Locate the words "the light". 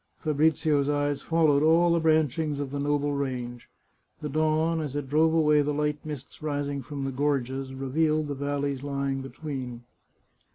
5.61-6.03